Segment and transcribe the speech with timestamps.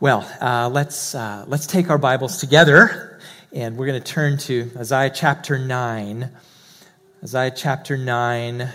[0.00, 3.20] Well, uh, let's, uh, let's take our Bibles together
[3.52, 6.30] and we're going to turn to Isaiah chapter 9.
[7.22, 8.68] Isaiah chapter 9,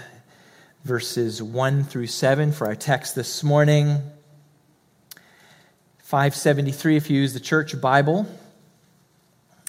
[0.85, 3.97] verses 1 through 7 for our text this morning.
[6.03, 8.25] 573 if you use the church Bible,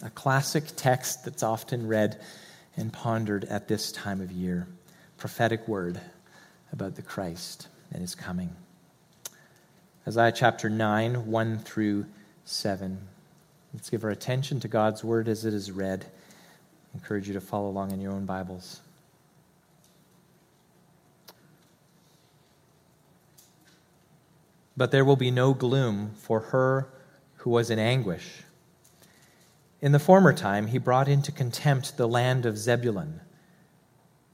[0.04, 2.22] a classic text that's often read
[2.76, 4.68] and pondered at this time of year.
[5.18, 6.00] Prophetic word
[6.72, 8.54] about the Christ and his coming.
[10.10, 12.04] Isaiah chapter 9, 1 through
[12.44, 12.98] 7.
[13.72, 16.04] Let's give our attention to God's word as it is read.
[16.04, 18.80] I encourage you to follow along in your own Bibles.
[24.76, 26.88] But there will be no gloom for her
[27.36, 28.42] who was in anguish.
[29.80, 33.20] In the former time, he brought into contempt the land of Zebulun,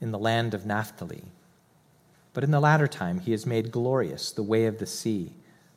[0.01, 1.25] in the land of Naphtali.
[2.33, 5.35] But in the latter time, he has made glorious the way of the sea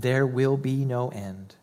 [0.00, 1.54] there will be no end.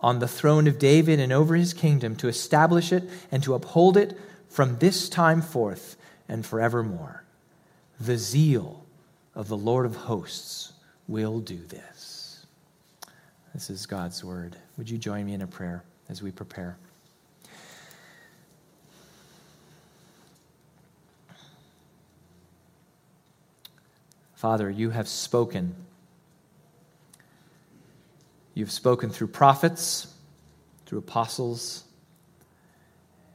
[0.00, 3.96] On the throne of David and over his kingdom, to establish it and to uphold
[3.96, 5.96] it from this time forth
[6.28, 7.24] and forevermore.
[8.00, 8.84] The zeal
[9.34, 10.72] of the Lord of hosts
[11.06, 12.46] will do this.
[13.54, 14.56] This is God's word.
[14.76, 16.76] Would you join me in a prayer as we prepare?
[24.34, 25.76] Father, you have spoken
[28.54, 30.12] You've spoken through prophets,
[30.86, 31.84] through apostles,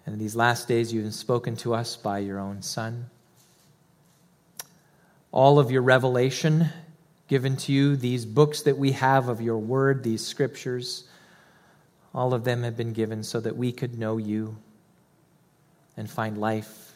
[0.05, 3.09] and in these last days, you've spoken to us by your own Son.
[5.33, 6.69] All of your revelation
[7.27, 11.03] given to you, these books that we have of your word, these scriptures,
[12.15, 14.55] all of them have been given so that we could know you
[15.97, 16.93] and find life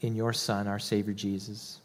[0.00, 1.80] in your Son, our Savior Jesus.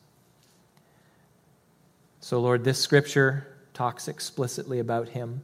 [2.20, 3.48] So, Lord, this scripture
[3.80, 5.42] talks explicitly about him.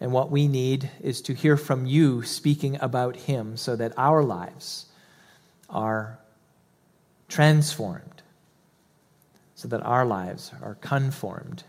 [0.00, 4.22] And what we need is to hear from you speaking about him so that our
[4.22, 4.86] lives
[5.68, 6.18] are
[7.28, 8.22] transformed,
[9.56, 11.64] so that our lives are conformed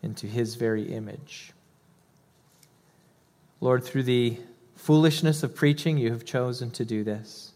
[0.00, 1.50] into his very image.
[3.60, 4.38] Lord, through the
[4.76, 7.50] foolishness of preaching, you have chosen to do this.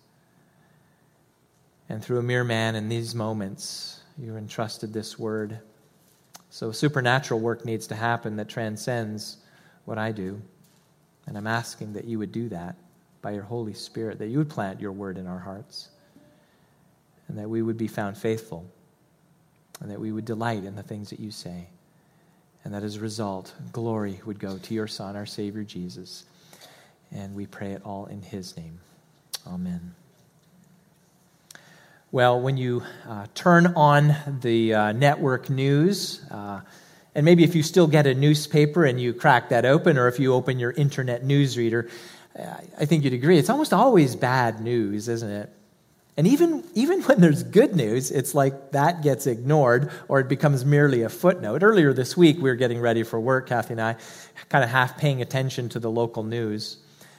[1.88, 5.60] And through a mere man in these moments, you entrusted this word.
[6.50, 9.38] So, supernatural work needs to happen that transcends
[9.84, 10.40] what I do.
[11.26, 12.76] And I'm asking that you would do that
[13.20, 15.88] by your Holy Spirit, that you would plant your word in our hearts,
[17.28, 18.64] and that we would be found faithful,
[19.80, 21.68] and that we would delight in the things that you say,
[22.64, 26.24] and that as a result, glory would go to your Son, our Savior Jesus.
[27.12, 28.78] And we pray it all in his name.
[29.46, 29.94] Amen.
[32.10, 36.62] Well, when you uh, turn on the uh, network news, uh,
[37.14, 40.18] and maybe if you still get a newspaper and you crack that open, or if
[40.18, 41.90] you open your internet news reader,
[42.78, 45.52] I think you'd agree it's almost always bad news, isn't it?
[46.16, 50.64] And even, even when there's good news, it's like that gets ignored or it becomes
[50.64, 51.62] merely a footnote.
[51.62, 53.96] Earlier this week, we were getting ready for work, Kathy and I,
[54.48, 56.78] kind of half paying attention to the local news.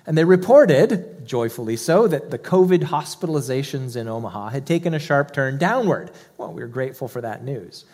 [0.10, 5.34] And they reported, joyfully so, that the COVID hospitalizations in Omaha had taken a sharp
[5.34, 6.10] turn downward.
[6.36, 7.86] Well, we were grateful for that news.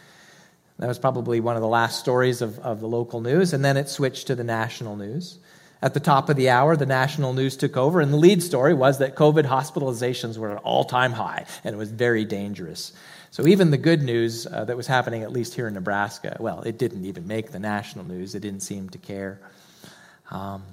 [0.79, 3.75] That was probably one of the last stories of, of the local news, and then
[3.75, 5.39] it switched to the national news.
[5.81, 8.73] At the top of the hour, the national news took over, and the lead story
[8.73, 12.94] was that COVID hospitalizations were at an all time high, and it was very dangerous.
[13.31, 16.62] So, even the good news uh, that was happening, at least here in Nebraska, well,
[16.62, 18.35] it didn't even make the national news.
[18.35, 19.41] It didn't seem to care.
[20.31, 20.63] Um,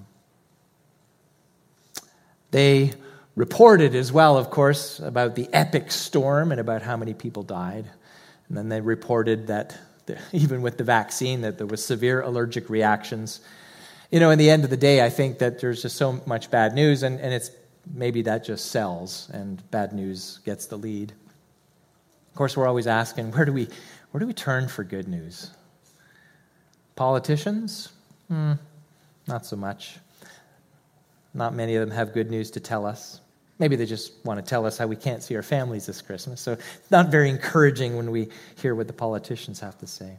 [2.52, 2.92] they
[3.34, 7.90] reported as well, of course, about the epic storm and about how many people died.
[8.48, 9.76] And then they reported that
[10.32, 13.40] even with the vaccine, that there was severe allergic reactions.
[14.10, 16.50] You know, in the end of the day, I think that there's just so much
[16.50, 17.50] bad news, and, and it's
[17.92, 21.12] maybe that just sells, and bad news gets the lead.
[22.30, 23.68] Of course, we're always asking, where do we,
[24.10, 25.50] where do we turn for good news?
[26.96, 27.90] Politicians?
[28.28, 28.52] Hmm,
[29.26, 29.98] not so much.
[31.34, 33.20] Not many of them have good news to tell us.
[33.58, 36.40] Maybe they just want to tell us how we can't see our families this Christmas.
[36.40, 36.56] So
[36.90, 40.16] not very encouraging when we hear what the politicians have to say.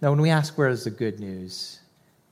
[0.00, 1.80] Now, when we ask where is the good news,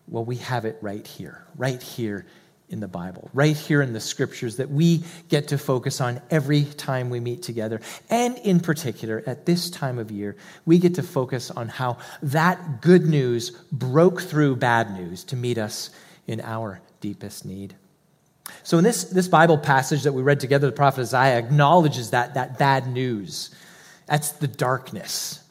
[0.08, 2.25] well, we have it right here, right here
[2.69, 6.64] in the Bible, right here in the scriptures that we get to focus on every
[6.64, 7.81] time we meet together.
[8.08, 12.81] And in particular, at this time of year, we get to focus on how that
[12.81, 15.90] good news broke through bad news to meet us
[16.28, 17.75] in our deepest need.
[18.62, 22.35] So, in this, this Bible passage that we read together, the prophet Isaiah acknowledges that,
[22.35, 23.55] that bad news.
[24.06, 25.43] That's the darkness.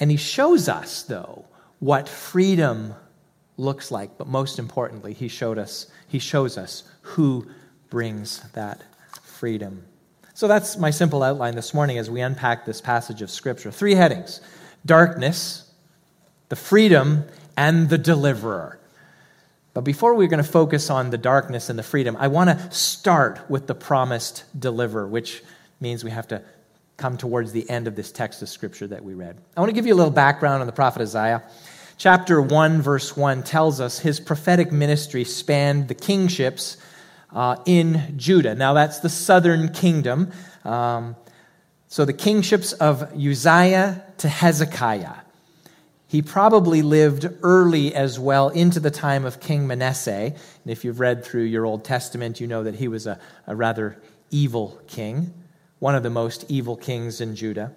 [0.00, 1.44] And he shows us, though,
[1.78, 2.94] what freedom
[3.56, 4.16] looks like.
[4.16, 7.46] But most importantly, he, showed us, he shows us who
[7.90, 8.82] brings that
[9.22, 9.84] freedom.
[10.34, 13.70] So that's my simple outline this morning as we unpack this passage of Scripture.
[13.70, 14.40] Three headings
[14.84, 15.70] darkness,
[16.48, 17.24] the freedom,
[17.56, 18.80] and the deliverer.
[19.74, 22.70] But before we're going to focus on the darkness and the freedom, I want to
[22.70, 25.42] start with the promised deliverer, which
[25.80, 26.42] means we have to
[26.98, 29.38] come towards the end of this text of scripture that we read.
[29.56, 31.42] I want to give you a little background on the prophet Isaiah.
[31.96, 36.76] Chapter 1, verse 1 tells us his prophetic ministry spanned the kingships
[37.32, 38.54] uh, in Judah.
[38.54, 40.32] Now, that's the southern kingdom.
[40.64, 41.16] Um,
[41.88, 45.21] so, the kingships of Uzziah to Hezekiah.
[46.12, 50.34] He probably lived early as well into the time of King Manasseh.
[50.34, 50.34] And
[50.66, 53.96] if you've read through your Old Testament, you know that he was a, a rather
[54.30, 55.32] evil king,
[55.78, 57.72] one of the most evil kings in Judah.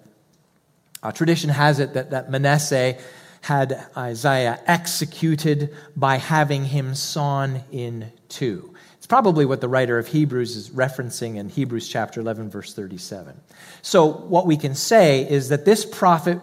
[1.02, 2.98] Uh, tradition has it that, that Manasseh
[3.40, 8.74] had Isaiah executed by having him sawn in two.
[8.98, 13.40] It's probably what the writer of Hebrews is referencing in Hebrews chapter 11, verse 37.
[13.80, 16.38] So, what we can say is that this prophet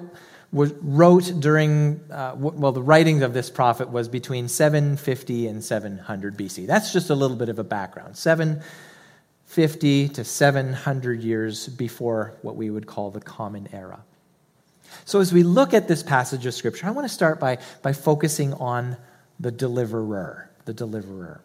[0.53, 6.37] was, wrote during, uh, well, the writing of this prophet was between 750 and 700
[6.37, 6.67] BC.
[6.67, 8.15] That's just a little bit of a background.
[8.15, 14.03] 750 to 700 years before what we would call the Common Era.
[15.05, 17.93] So, as we look at this passage of Scripture, I want to start by, by
[17.93, 18.95] focusing on
[19.39, 20.51] the deliverer.
[20.65, 21.41] The deliverer.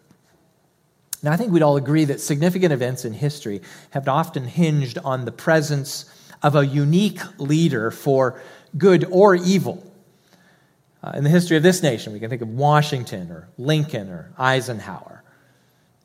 [1.23, 5.25] Now, I think we'd all agree that significant events in history have often hinged on
[5.25, 6.05] the presence
[6.41, 8.41] of a unique leader for
[8.77, 9.85] good or evil.
[11.01, 14.31] Uh, in the history of this nation, we can think of Washington or Lincoln or
[14.37, 15.23] Eisenhower.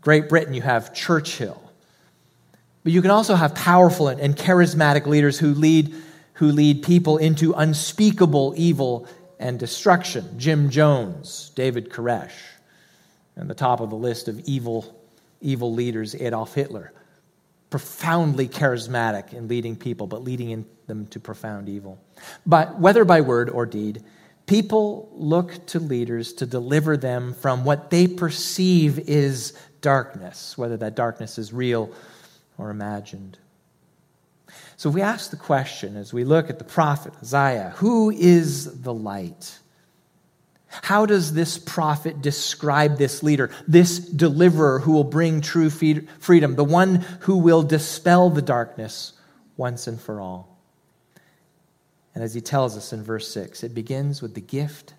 [0.01, 1.61] Great Britain, you have Churchill.
[2.85, 5.95] But you can also have powerful and charismatic leaders who lead,
[6.35, 9.09] who lead people into unspeakable evil
[9.41, 10.39] and destruction.
[10.39, 12.33] Jim Jones, David Koresh,
[13.37, 14.95] and the top of the list of evil,
[15.41, 16.93] evil leaders, Adolf Hitler.
[17.71, 20.51] Profoundly charismatic in leading people, but leading
[20.87, 21.99] them to profound evil.
[22.47, 24.03] But whether by word or deed,
[24.47, 30.95] people look to leaders to deliver them from what they perceive is darkness, whether that
[30.95, 31.91] darkness is real
[32.59, 33.39] or imagined.
[34.77, 38.83] So if we ask the question as we look at the prophet Isaiah, who is
[38.83, 39.59] the light?
[40.83, 46.65] How does this prophet describe this leader, this deliverer who will bring true freedom, the
[46.65, 49.13] one who will dispel the darkness
[49.56, 50.54] once and for all?
[52.15, 54.94] And as he tells us in verse 6, it begins with the gift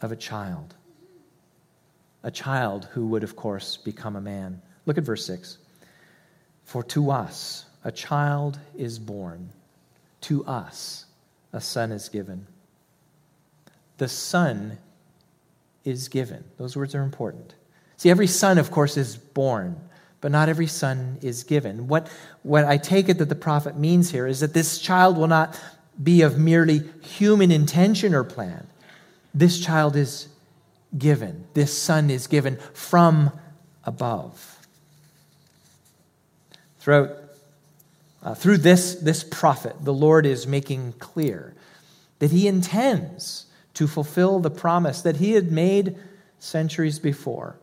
[0.00, 0.74] of a child.
[2.22, 4.62] A child who would, of course, become a man.
[4.84, 5.58] Look at verse 6.
[6.64, 9.50] For to us a child is born,
[10.22, 11.06] to us
[11.52, 12.46] a son is given.
[13.98, 14.78] The son
[15.84, 16.44] is given.
[16.58, 17.54] Those words are important.
[17.96, 19.80] See, every son, of course, is born,
[20.20, 21.86] but not every son is given.
[21.88, 22.10] What,
[22.42, 25.58] what I take it that the prophet means here is that this child will not
[26.02, 28.66] be of merely human intention or plan.
[29.34, 30.28] This child is
[30.96, 33.32] given, this son is given from
[33.84, 34.66] above.
[36.78, 37.10] Throughout,
[38.22, 41.54] uh, through this, this prophet, the Lord is making clear
[42.18, 45.96] that he intends to fulfill the promise that he had made
[46.38, 47.56] centuries before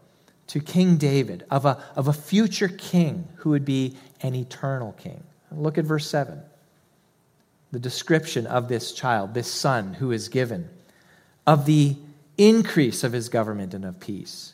[0.47, 5.23] to King David of a, of a future king who would be an eternal king.
[5.51, 6.41] Look at verse 7
[7.73, 10.69] the description of this child, this son who is given,
[11.47, 11.97] of the
[12.37, 14.53] increase of his government and of peace.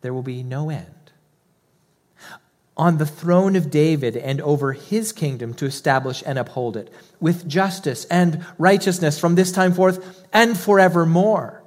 [0.00, 0.86] There will be no end.
[2.76, 7.46] on the throne of David and over his kingdom to establish and uphold it with
[7.46, 11.62] justice and righteousness from this time forth and forevermore.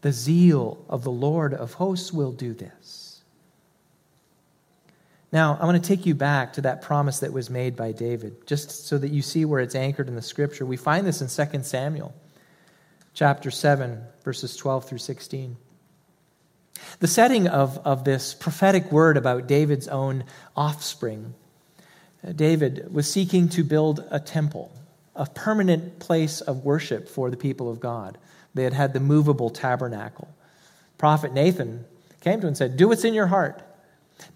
[0.00, 2.99] The zeal of the Lord of hosts will do this.
[5.32, 8.46] Now, I want to take you back to that promise that was made by David,
[8.46, 10.66] just so that you see where it's anchored in the scripture.
[10.66, 12.14] We find this in 2 Samuel
[13.14, 15.56] chapter 7, verses 12 through 16.
[16.98, 20.24] The setting of, of this prophetic word about David's own
[20.56, 21.34] offspring
[22.26, 24.72] uh, David was seeking to build a temple,
[25.14, 28.18] a permanent place of worship for the people of God.
[28.54, 30.28] They had had the movable tabernacle.
[30.98, 31.84] Prophet Nathan
[32.20, 33.62] came to him and said, Do what's in your heart.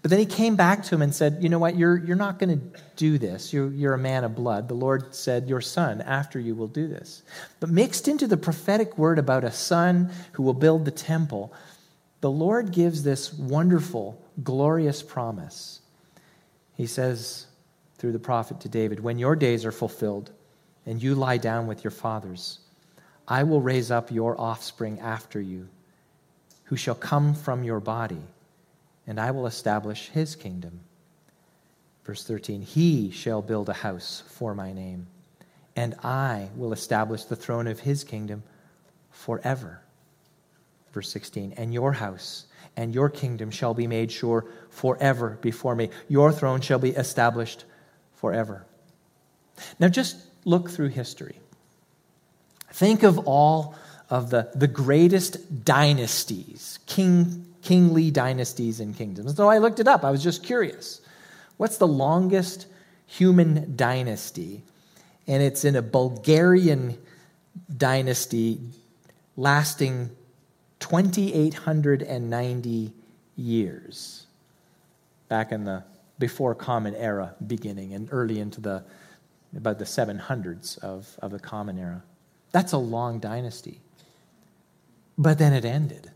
[0.01, 1.75] But then he came back to him and said, You know what?
[1.75, 3.53] You're, you're not going to do this.
[3.53, 4.67] You're, you're a man of blood.
[4.67, 7.23] The Lord said, Your son, after you, will do this.
[7.59, 11.53] But mixed into the prophetic word about a son who will build the temple
[12.25, 15.81] the Lord gives this wonderful, glorious promise.
[16.73, 17.45] He says
[17.99, 20.31] through the prophet to David, When your days are fulfilled
[20.87, 22.61] and you lie down with your fathers,
[23.27, 25.67] I will raise up your offspring after you,
[26.63, 28.23] who shall come from your body,
[29.07, 30.81] and I will establish his kingdom.
[32.03, 35.07] Verse 13 He shall build a house for my name,
[35.75, 38.43] and I will establish the throne of his kingdom
[39.11, 39.81] forever
[40.95, 42.45] verse 16, and your house
[42.77, 45.89] and your kingdom shall be made sure forever before me.
[46.07, 47.65] Your throne shall be established
[48.15, 48.65] forever.
[49.77, 51.37] Now, just look through history.
[52.71, 53.75] Think of all
[54.09, 59.35] of the, the greatest dynasties, king, kingly dynasties and kingdoms.
[59.35, 60.05] So I looked it up.
[60.05, 61.01] I was just curious.
[61.57, 62.67] What's the longest
[63.07, 64.63] human dynasty?
[65.27, 66.99] And it's in a Bulgarian
[67.75, 68.59] dynasty
[69.35, 70.11] lasting
[70.79, 72.93] 2,890
[73.35, 74.27] years
[75.27, 75.83] back in the
[76.19, 78.85] before Common Era beginning and early into the
[79.55, 82.03] about the 700s of, of the Common Era.
[82.51, 83.79] That's a long dynasty.
[85.17, 86.11] But then it ended.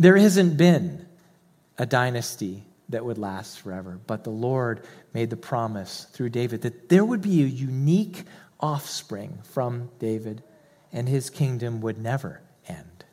[0.00, 1.06] There hasn't been
[1.76, 6.88] a dynasty that would last forever, but the Lord made the promise through David that
[6.88, 8.24] there would be a unique
[8.58, 10.42] offspring from David
[10.90, 13.04] and his kingdom would never end.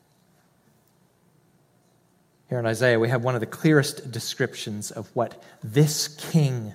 [2.48, 6.74] Here in Isaiah, we have one of the clearest descriptions of what this king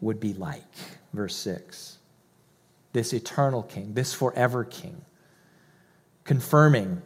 [0.00, 0.64] would be like.
[1.12, 1.98] Verse 6.
[2.92, 5.04] This eternal king, this forever king,
[6.24, 7.00] confirming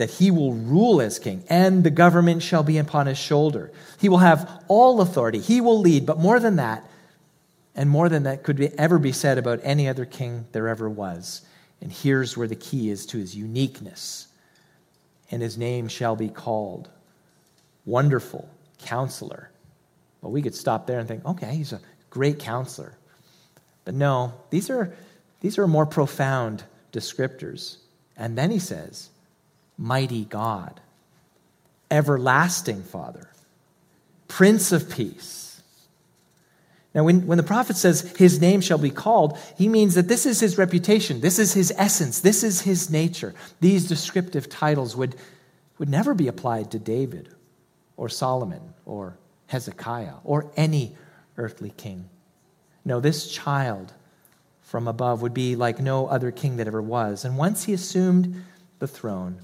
[0.00, 3.70] that he will rule as king, and the government shall be upon his shoulder.
[4.00, 5.40] He will have all authority.
[5.40, 6.88] He will lead, but more than that,
[7.74, 10.88] and more than that could be, ever be said about any other king there ever
[10.88, 11.42] was.
[11.82, 14.28] And here's where the key is to his uniqueness.
[15.30, 16.88] And his name shall be called
[17.84, 19.50] wonderful counselor.
[20.22, 22.96] Well, we could stop there and think, okay, he's a great counselor.
[23.84, 24.94] But no, these are,
[25.42, 27.76] these are more profound descriptors.
[28.16, 29.10] And then he says,
[29.80, 30.78] mighty God,
[31.90, 33.30] everlasting Father,
[34.28, 35.62] Prince of Peace.
[36.94, 40.26] Now, when, when the prophet says his name shall be called, he means that this
[40.26, 43.34] is his reputation, this is his essence, this is his nature.
[43.60, 45.16] These descriptive titles would,
[45.78, 47.34] would never be applied to David
[47.96, 50.94] or Solomon or Hezekiah or any
[51.38, 52.10] earthly king.
[52.84, 53.92] No, this child
[54.62, 57.24] from above would be like no other king that ever was.
[57.24, 58.44] And once he assumed
[58.78, 59.40] the throne,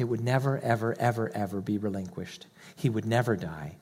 [0.00, 2.46] it would never, ever, ever, ever be relinquished.
[2.74, 3.76] He would never die,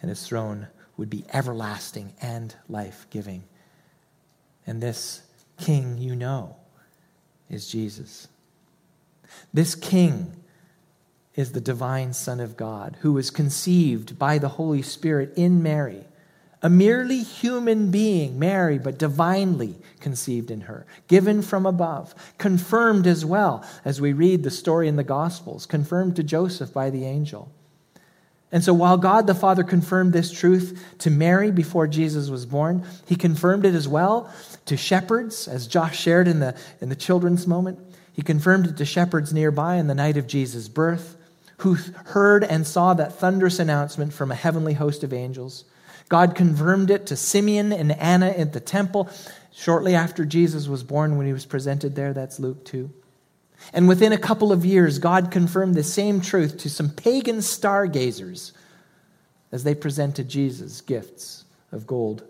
[0.00, 3.42] and his throne would be everlasting and life giving.
[4.66, 5.22] And this
[5.58, 6.56] king you know
[7.50, 8.28] is Jesus.
[9.52, 10.36] This king
[11.34, 16.04] is the divine Son of God, who was conceived by the Holy Spirit in Mary,
[16.62, 23.24] a merely human being, Mary, but divinely conceived in her, given from above, confirmed as
[23.24, 27.50] well, as we read the story in the Gospels, confirmed to Joseph by the angel.
[28.52, 32.84] And so, while God the Father confirmed this truth to Mary before Jesus was born,
[33.06, 34.32] he confirmed it as well
[34.66, 37.78] to shepherds, as Josh shared in the, in the children's moment.
[38.12, 41.16] He confirmed it to shepherds nearby in the night of Jesus' birth
[41.58, 45.64] who heard and saw that thunderous announcement from a heavenly host of angels.
[46.08, 49.10] God confirmed it to Simeon and Anna at the temple
[49.52, 52.12] shortly after Jesus was born when he was presented there.
[52.12, 52.90] That's Luke 2.
[53.72, 58.52] And within a couple of years, God confirmed the same truth to some pagan stargazers
[59.50, 62.22] as they presented Jesus gifts of gold,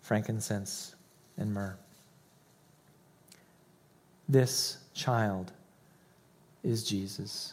[0.00, 0.94] frankincense,
[1.36, 1.76] and myrrh.
[4.28, 5.52] This child
[6.62, 7.52] is Jesus.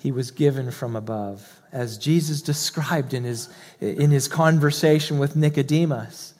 [0.00, 3.48] he was given from above, as Jesus described in his,
[3.80, 6.34] in his conversation with Nicodemus.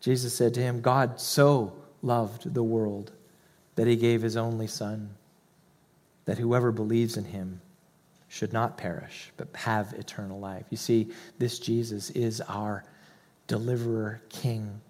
[0.00, 3.12] Jesus said to him, God so loved the world
[3.76, 5.10] that he gave his only Son,
[6.24, 7.60] that whoever believes in him
[8.28, 10.64] should not perish, but have eternal life.
[10.70, 11.08] You see,
[11.38, 12.84] this Jesus is our
[13.46, 14.80] deliverer king.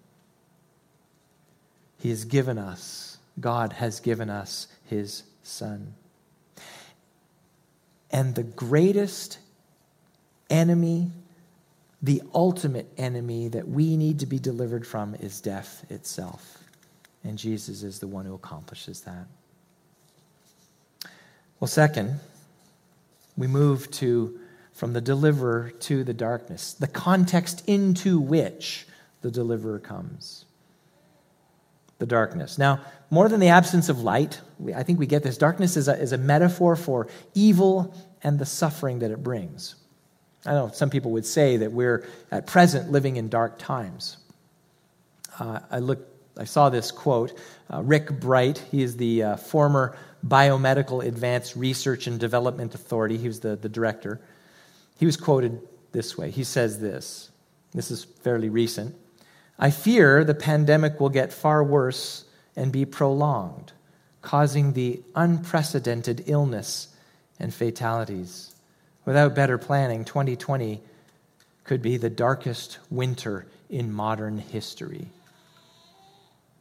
[1.99, 5.93] He has given us, God has given us his Son.
[8.11, 9.39] And the greatest
[10.49, 11.11] enemy,
[12.01, 16.57] the ultimate enemy that we need to be delivered from is death itself.
[17.23, 19.27] And Jesus is the one who accomplishes that.
[21.59, 22.19] Well, second,
[23.37, 24.39] we move to
[24.73, 28.87] from the deliverer to the darkness, the context into which
[29.21, 30.45] the deliverer comes.
[31.99, 32.57] The darkness.
[32.57, 34.39] Now, more than the absence of light,
[34.75, 35.37] I think we get this.
[35.37, 39.75] Darkness is a, is a metaphor for evil and the suffering that it brings.
[40.45, 44.17] I know some people would say that we're at present living in dark times.
[45.39, 47.37] Uh, I looked I saw this quote.
[47.71, 53.27] Uh, Rick Bright, he is the uh, former Biomedical Advanced Research and Development Authority, he
[53.27, 54.21] was the, the director.
[54.97, 55.59] He was quoted
[55.91, 56.31] this way.
[56.31, 57.31] He says this
[57.73, 58.95] this is fairly recent.
[59.59, 62.23] I fear the pandemic will get far worse
[62.55, 63.73] and be prolonged,
[64.21, 66.95] causing the unprecedented illness
[67.39, 68.55] and fatalities.
[69.05, 70.81] Without better planning, 2020
[71.65, 75.07] could be the darkest winter in modern history.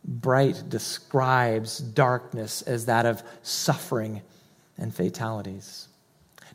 [0.05, 4.23] Bright describes darkness as that of suffering
[4.77, 5.89] and fatalities.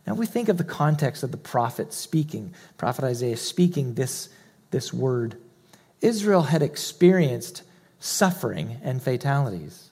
[0.06, 4.30] Now we think of the context of the prophet speaking, Prophet Isaiah speaking this,
[4.72, 5.38] this word.
[6.04, 7.64] Israel had experienced
[8.00, 9.90] suffering and fatalities.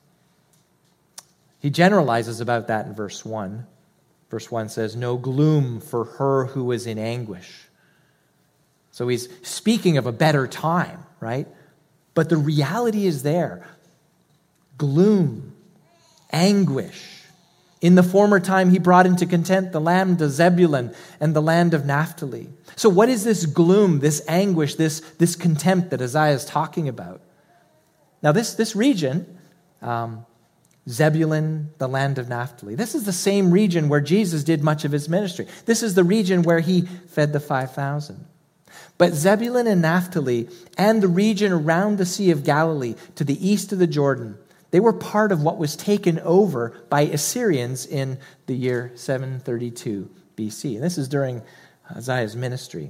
[1.59, 3.65] He generalizes about that in verse 1.
[4.29, 7.67] Verse 1 says, No gloom for her who is in anguish.
[8.91, 11.47] So he's speaking of a better time, right?
[12.13, 13.67] But the reality is there
[14.77, 15.53] gloom,
[16.31, 17.20] anguish.
[17.81, 21.73] In the former time, he brought into content the land of Zebulun and the land
[21.73, 22.47] of Naphtali.
[22.75, 27.21] So, what is this gloom, this anguish, this, this contempt that Isaiah is talking about?
[28.21, 29.39] Now, this, this region,
[29.81, 30.27] um,
[30.87, 34.91] Zebulun, the land of Naphtali, this is the same region where Jesus did much of
[34.91, 35.47] his ministry.
[35.65, 38.25] This is the region where he fed the 5,000.
[38.99, 43.71] But Zebulun and Naphtali and the region around the Sea of Galilee to the east
[43.71, 44.37] of the Jordan,
[44.71, 50.75] they were part of what was taken over by Assyrians in the year 732 BC.
[50.75, 51.41] And this is during
[51.95, 52.89] Isaiah's ministry.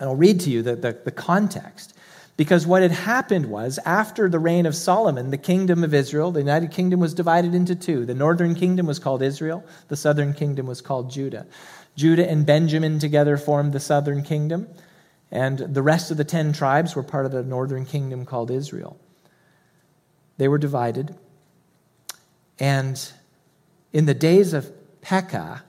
[0.00, 1.94] And I'll read to you the, the, the context.
[2.36, 6.38] Because what had happened was, after the reign of Solomon, the kingdom of Israel, the
[6.38, 8.06] United Kingdom was divided into two.
[8.06, 11.46] The northern kingdom was called Israel, the southern kingdom was called Judah.
[11.96, 14.68] Judah and Benjamin together formed the southern kingdom.
[15.32, 18.96] And the rest of the ten tribes were part of the northern kingdom called Israel.
[20.38, 21.14] They were divided.
[22.58, 23.12] And
[23.92, 24.72] in the days of
[25.02, 25.62] Pekah,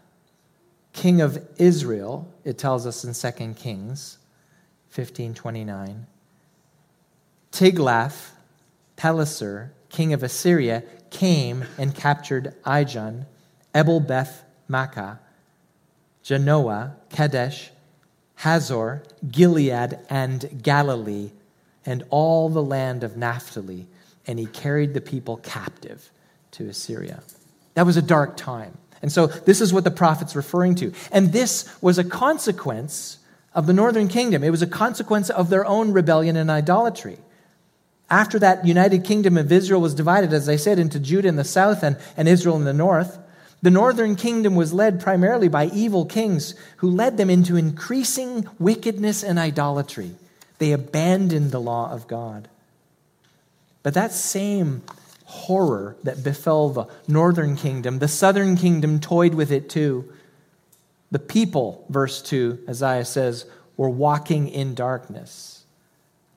[0.94, 4.18] king of Israel, it tells us in 2 Kings
[4.94, 6.06] 15:29,
[7.52, 8.32] Tiglath
[8.96, 13.26] Pileser, king of Assyria, came and captured Ijon,
[13.74, 15.20] Ebel Beth Makkah,
[16.24, 17.72] Janoah, Kadesh,
[18.36, 21.32] Hazor, Gilead, and Galilee,
[21.86, 23.88] and all the land of Naphtali,
[24.30, 26.12] and he carried the people captive
[26.52, 27.24] to Assyria.
[27.74, 28.78] That was a dark time.
[29.02, 30.94] And so this is what the prophet's referring to.
[31.12, 33.18] And this was a consequence
[33.56, 34.44] of the northern kingdom.
[34.44, 37.18] It was a consequence of their own rebellion and idolatry.
[38.08, 41.44] After that united kingdom of Israel was divided, as I said, into Judah in the
[41.44, 43.18] south and, and Israel in the north,
[43.64, 49.24] the northern kingdom was led primarily by evil kings who led them into increasing wickedness
[49.24, 50.12] and idolatry.
[50.60, 52.48] They abandoned the law of God.
[53.90, 54.84] But that same
[55.26, 60.14] horror that befell the northern kingdom, the southern kingdom toyed with it too.
[61.10, 63.48] The people, verse 2, Isaiah says,
[63.78, 65.66] were walking in darkness.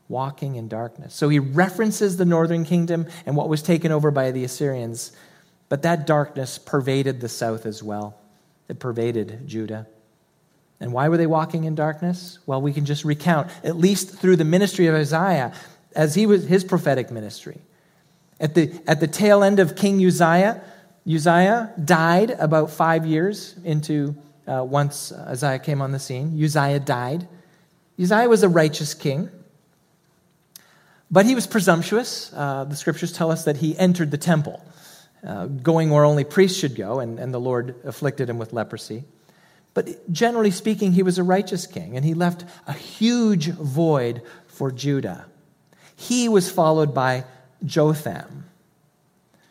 [0.09, 1.13] Walking in darkness.
[1.13, 5.13] So he references the northern kingdom and what was taken over by the Assyrians
[5.69, 8.19] but that darkness pervaded the south as well.
[8.71, 9.87] It pervaded Judah.
[10.81, 12.39] And why were they walking in darkness?
[12.47, 15.53] Well, we can just recount, at least through the ministry of Isaiah,
[15.95, 17.61] as he was his prophetic ministry.
[18.41, 20.63] At the, at the tail end of King Uzziah,
[21.07, 26.43] Uzziah died about five years into uh, once Uzziah came on the scene.
[26.43, 27.29] Uzziah died.
[28.01, 29.31] Uzziah was a righteous king,
[31.11, 32.33] but he was presumptuous.
[32.35, 34.65] Uh, the scriptures tell us that he entered the temple
[35.27, 39.05] uh, going where only priests should go, and, and the Lord afflicted him with leprosy.
[39.75, 44.71] But generally speaking, he was a righteous king, and he left a huge void for
[44.71, 45.27] Judah.
[46.03, 47.25] He was followed by
[47.65, 48.47] Jotham.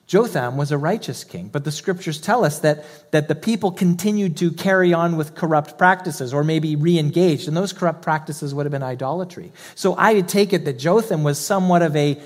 [0.06, 4.36] Jotham was a righteous king, but the scriptures tell us that, that the people continued
[4.38, 8.66] to carry on with corrupt practices or maybe re engaged, and those corrupt practices would
[8.66, 9.54] have been idolatry.
[9.76, 12.22] So I take it that Jotham was somewhat of a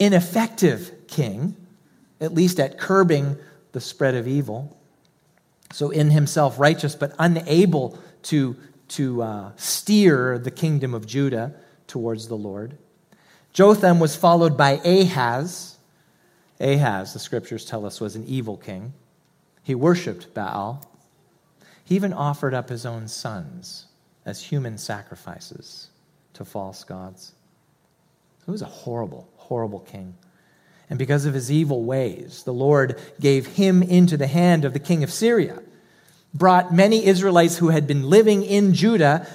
[0.00, 1.54] ineffective king,
[2.20, 3.36] at least at curbing
[3.70, 4.76] the spread of evil.
[5.72, 8.56] So in himself righteous, but unable to,
[8.88, 11.54] to uh, steer the kingdom of Judah
[11.86, 12.76] towards the Lord.
[13.56, 15.76] Jotham was followed by Ahaz
[16.60, 18.92] Ahaz, the scriptures tell us, was an evil king.
[19.62, 20.84] He worshiped Baal.
[21.84, 23.86] He even offered up his own sons
[24.24, 25.88] as human sacrifices
[26.34, 27.32] to false gods.
[28.44, 30.14] He was a horrible, horrible king.
[30.88, 34.78] And because of his evil ways, the Lord gave him into the hand of the
[34.78, 35.62] king of Syria,
[36.32, 39.26] brought many Israelites who had been living in Judah,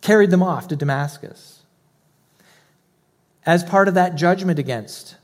[0.00, 1.62] carried them off to Damascus.
[3.46, 5.16] As part of that judgment against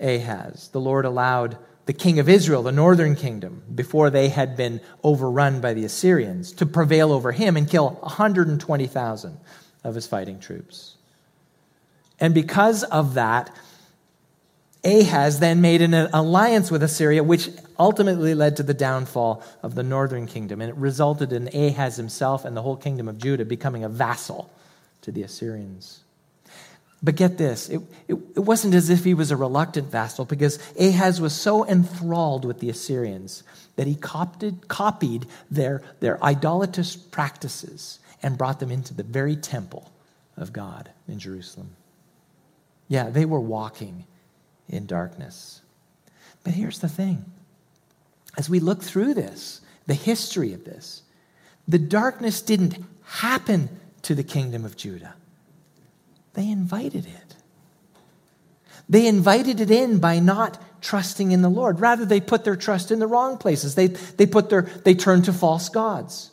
[0.00, 0.68] Ahaz.
[0.68, 5.60] The Lord allowed the king of Israel, the northern kingdom, before they had been overrun
[5.60, 9.38] by the Assyrians, to prevail over him and kill 120,000
[9.84, 10.96] of his fighting troops.
[12.20, 13.54] And because of that,
[14.84, 19.82] Ahaz then made an alliance with Assyria, which ultimately led to the downfall of the
[19.82, 20.60] northern kingdom.
[20.60, 24.50] And it resulted in Ahaz himself and the whole kingdom of Judah becoming a vassal
[25.02, 26.00] to the Assyrians.
[27.02, 30.58] But get this it, it, it, wasn't as if he was a reluctant vassal because
[30.78, 33.44] Ahaz was so enthralled with the Assyrians
[33.76, 39.92] that he copied, copied their, their idolatrous practices and brought them into the very temple
[40.36, 41.70] of God in Jerusalem.
[42.88, 44.04] Yeah, they were walking
[44.68, 45.60] in darkness.
[46.42, 47.24] But here's the thing
[48.36, 51.02] as we look through this, the history of this,
[51.66, 53.68] the darkness didn't happen
[54.02, 55.14] to the kingdom of Judah.
[56.34, 57.36] They invited it.
[58.88, 61.80] They invited it in by not trusting in the Lord.
[61.80, 63.74] Rather, they put their trust in the wrong places.
[63.74, 66.30] They, they, put their, they turned to false gods.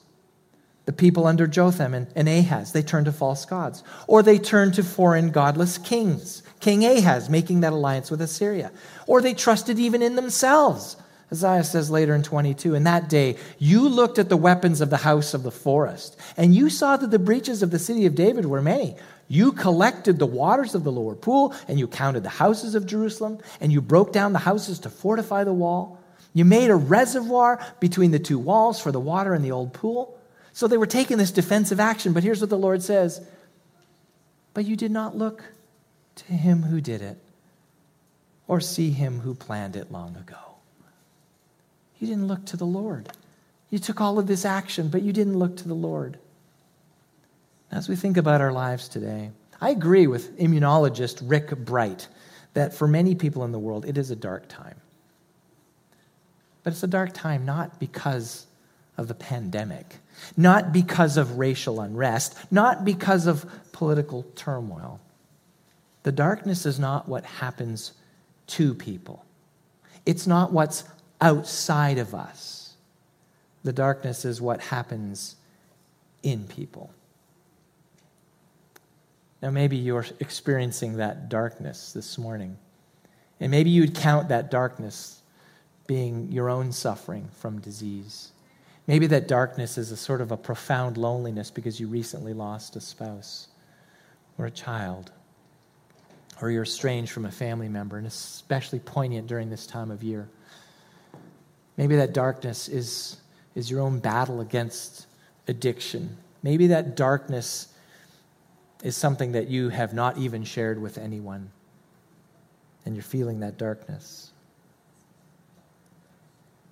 [0.86, 3.84] The people under Jotham and, and Ahaz, they turned to false gods.
[4.08, 6.44] Or they turned to foreign godless kings.
[6.60, 8.72] King Ahaz making that alliance with Assyria.
[9.08, 10.98] Or they trusted even in themselves.
[11.32, 14.98] Isaiah says later in 22, In that day you looked at the weapons of the
[14.98, 18.46] house of the forest, and you saw that the breaches of the city of David
[18.46, 18.96] were many.
[19.28, 23.40] You collected the waters of the lower pool, and you counted the houses of Jerusalem,
[23.60, 26.00] and you broke down the houses to fortify the wall.
[26.34, 30.20] You made a reservoir between the two walls for the water in the old pool.
[30.54, 33.26] So they were taking this defensive action, but here's what the Lord says
[34.54, 35.44] But you did not look
[36.16, 37.18] to him who did it,
[38.48, 40.38] or see him who planned it long ago.
[42.00, 43.10] You didn't look to the Lord.
[43.70, 46.20] You took all of this action, but you didn't look to the Lord.
[47.72, 52.08] As we think about our lives today, I agree with immunologist Rick Bright
[52.54, 54.76] that for many people in the world, it is a dark time.
[56.64, 58.48] But it's a dark time not because
[58.98, 59.98] of the pandemic,
[60.38, 65.00] not because of racial unrest, not because of political turmoil.
[66.04, 67.94] The darkness is not what happens
[68.48, 69.26] to people,
[70.06, 70.84] it's not what's
[71.22, 72.74] outside of us.
[73.64, 75.36] The darkness is what happens
[76.22, 76.92] in people.
[79.46, 82.58] Now, maybe you're experiencing that darkness this morning.
[83.40, 85.22] And maybe you'd count that darkness
[85.86, 88.32] being your own suffering from disease.
[88.88, 92.82] Maybe that darkness is a sort of a profound loneliness because you recently lost a
[92.82, 93.50] spouse
[94.40, 95.12] or a child,
[96.42, 100.28] or you're estranged from a family member, and especially poignant during this time of year.
[101.78, 103.18] Maybe that darkness is,
[103.54, 105.06] is your own battle against
[105.48, 106.18] addiction.
[106.42, 107.68] Maybe that darkness
[108.86, 111.50] is something that you have not even shared with anyone,
[112.86, 114.32] and you're feeling that darkness.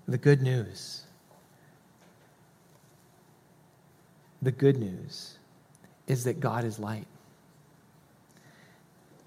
[0.08, 1.02] The good news,
[4.44, 5.40] the good news
[6.06, 7.08] is that God is light.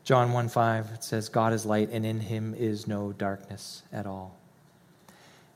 [0.04, 4.38] John 1 5 says, God is light, and in him is no darkness at all.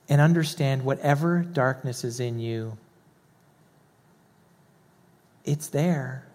[0.08, 2.76] And understand whatever darkness is in you,
[5.44, 6.26] it's there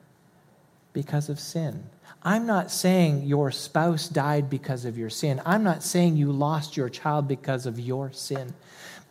[0.96, 1.84] because of sin.
[2.24, 5.40] I'm not saying your spouse died because of your sin.
[5.46, 8.56] I'm not saying you lost your child because of your sin.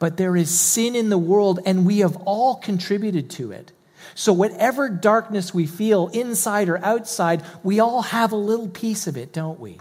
[0.01, 3.71] But there is sin in the world, and we have all contributed to it.
[4.17, 9.17] So, whatever darkness we feel, inside or outside, we all have a little piece of
[9.17, 9.79] it, don't we?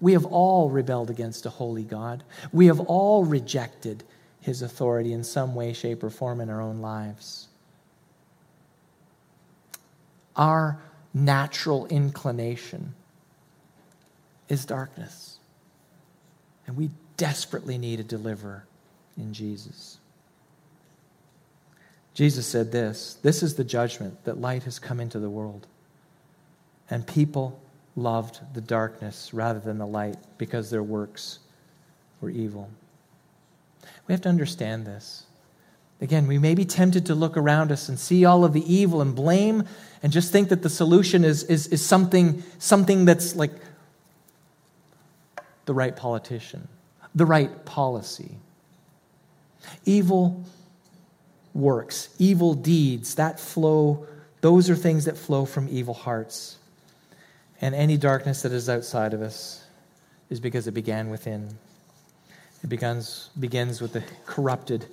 [0.00, 2.22] We have all rebelled against a holy God.
[2.52, 4.04] We have all rejected
[4.40, 7.48] his authority in some way, shape, or form in our own lives.
[10.36, 10.80] Our
[11.12, 12.94] natural inclination
[14.48, 15.38] is darkness.
[16.66, 18.64] And we desperately need a deliverer
[19.16, 19.98] in Jesus.
[22.14, 25.66] Jesus said this This is the judgment that light has come into the world.
[26.88, 27.60] And people
[27.94, 31.38] loved the darkness rather than the light because their works
[32.20, 32.68] were evil.
[34.06, 35.26] We have to understand this.
[36.00, 39.02] Again, we may be tempted to look around us and see all of the evil
[39.02, 39.64] and blame
[40.02, 43.52] and just think that the solution is, is, is something, something that's like
[45.66, 46.68] the right politician,
[47.14, 48.36] the right policy.
[49.84, 50.42] Evil
[51.52, 54.06] works, evil deeds, that flow,
[54.40, 56.56] those are things that flow from evil hearts.
[57.60, 59.66] And any darkness that is outside of us
[60.30, 61.58] is because it began within.
[62.62, 64.86] It begins, begins with the corrupted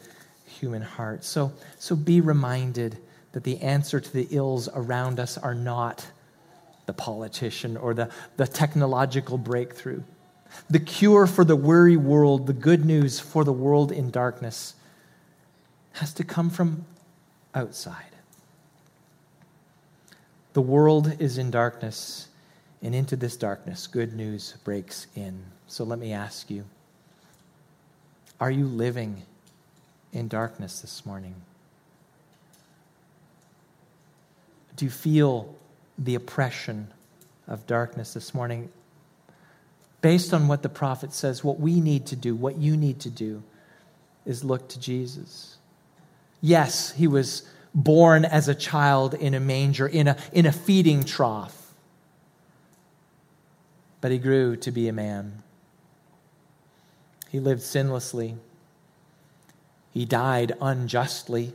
[0.60, 1.24] human heart.
[1.24, 2.98] So, so be reminded
[3.32, 6.06] that the answer to the ills around us are not
[6.86, 10.02] the politician or the, the technological breakthrough.
[10.70, 14.74] The cure for the weary world, the good news for the world in darkness,
[15.93, 16.86] has to come from
[17.54, 18.15] outside.
[20.54, 22.30] The world is in darkness,
[22.82, 25.43] and into this darkness, good news breaks in.
[25.67, 26.65] So let me ask you
[28.39, 29.24] are you living
[30.17, 31.36] in darkness this morning?
[34.75, 35.56] Do you feel
[35.97, 36.88] the oppression
[37.47, 38.69] of darkness this morning?
[40.01, 43.10] Based on what the prophet says, what we need to do, what you need to
[43.12, 43.43] do,
[44.25, 45.58] is look to Jesus.
[46.41, 51.03] Yes, he was born as a child in a manger, in a, in a feeding
[51.03, 51.73] trough,
[54.01, 55.43] but he grew to be a man.
[57.30, 58.36] He lived sinlessly.
[59.91, 61.54] He died unjustly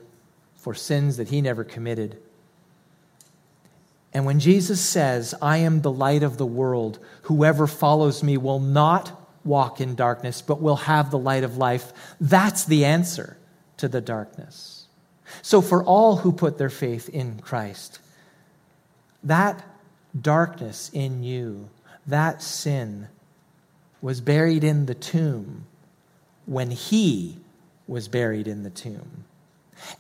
[0.57, 2.19] for sins that he never committed.
[4.13, 8.61] And when Jesus says, I am the light of the world, whoever follows me will
[8.61, 13.37] not walk in darkness, but will have the light of life, that's the answer
[13.79, 14.87] to the darkness.
[15.41, 18.01] So, for all who put their faith in Christ,
[19.25, 19.65] that
[20.21, 21.71] darkness in you,
[22.07, 23.09] that sin,
[24.03, 25.65] was buried in the tomb
[26.45, 27.39] when he
[27.93, 29.25] was buried in the tomb.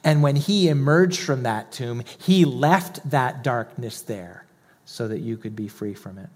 [0.02, 4.46] And when he emerged from that tomb, he left that darkness there
[4.85, 6.28] so that you could be free from it.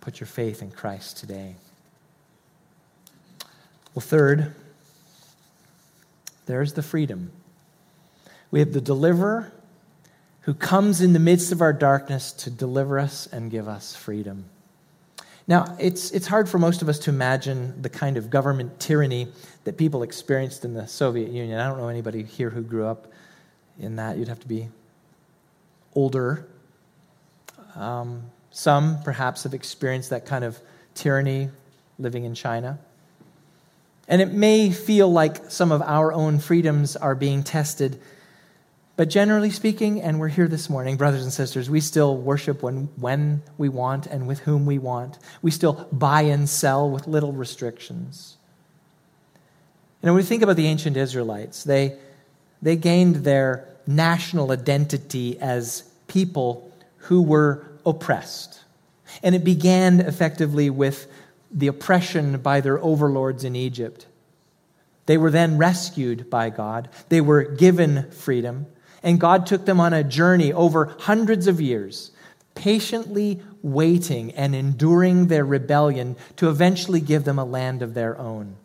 [0.00, 1.56] Put your faith in Christ today.
[3.94, 4.54] Well, third,
[6.46, 7.32] there's the freedom.
[8.50, 9.52] We have the deliverer
[10.42, 14.46] who comes in the midst of our darkness to deliver us and give us freedom.
[15.50, 19.26] Now, it's, it's hard for most of us to imagine the kind of government tyranny
[19.64, 21.58] that people experienced in the Soviet Union.
[21.58, 23.08] I don't know anybody here who grew up
[23.76, 24.16] in that.
[24.16, 24.68] You'd have to be
[25.92, 26.46] older.
[27.74, 30.56] Um, some perhaps have experienced that kind of
[30.94, 31.48] tyranny
[31.98, 32.78] living in China.
[34.06, 38.00] And it may feel like some of our own freedoms are being tested
[39.00, 42.90] but generally speaking, and we're here this morning, brothers and sisters, we still worship when,
[42.96, 45.18] when we want and with whom we want.
[45.40, 48.36] We still buy and sell with little restrictions.
[50.02, 51.96] And when we think about the ancient Israelites, they,
[52.60, 58.60] they gained their national identity as people who were oppressed.
[59.22, 61.10] And it began effectively with
[61.50, 64.04] the oppression by their overlords in Egypt.
[65.06, 68.66] They were then rescued by God, they were given freedom.
[69.02, 72.10] And God took them on a journey over hundreds of years,
[72.54, 78.56] patiently waiting and enduring their rebellion to eventually give them a land of their own.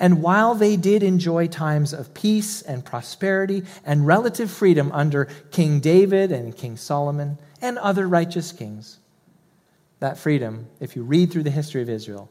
[0.00, 5.80] And while they did enjoy times of peace and prosperity and relative freedom under King
[5.80, 8.98] David and King Solomon and other righteous kings,
[9.98, 12.30] that freedom, if you read through the history of Israel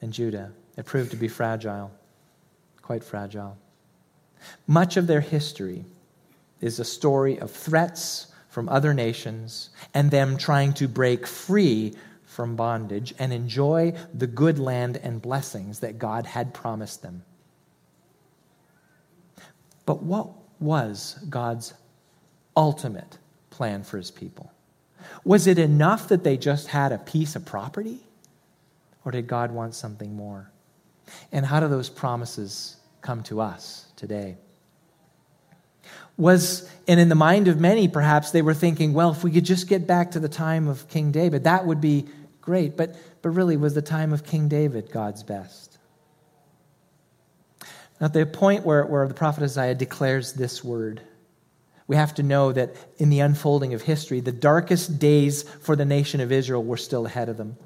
[0.00, 1.90] and Judah, it proved to be fragile,
[2.82, 3.58] quite fragile.
[4.68, 5.84] Much of their history
[6.60, 11.94] is a story of threats from other nations and them trying to break free
[12.24, 17.22] from bondage and enjoy the good land and blessings that God had promised them.
[19.86, 20.28] But what
[20.60, 21.74] was God's
[22.56, 23.18] ultimate
[23.50, 24.52] plan for his people?
[25.24, 28.00] Was it enough that they just had a piece of property?
[29.04, 30.50] Or did God want something more?
[31.32, 34.36] And how do those promises come to us today?
[36.18, 39.44] Was, and in the mind of many, perhaps they were thinking, well, if we could
[39.44, 42.06] just get back to the time of King David, that would be
[42.42, 45.78] great, but, but really, was the time of King David God's best?
[48.00, 51.00] At the point where, where the prophet Isaiah declares this word,
[51.86, 55.84] we have to know that in the unfolding of history, the darkest days for the
[55.84, 57.56] nation of Israel were still ahead of them.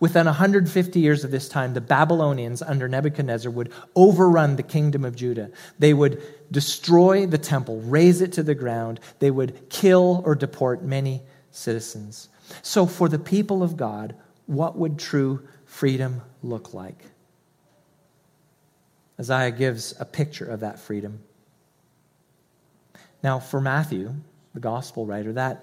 [0.00, 5.14] Within 150 years of this time, the Babylonians under Nebuchadnezzar would overrun the kingdom of
[5.14, 5.50] Judah.
[5.78, 8.98] They would destroy the temple, raze it to the ground.
[9.18, 12.30] They would kill or deport many citizens.
[12.62, 17.04] So, for the people of God, what would true freedom look like?
[19.20, 21.20] Isaiah gives a picture of that freedom.
[23.22, 24.14] Now, for Matthew,
[24.54, 25.62] the gospel writer, that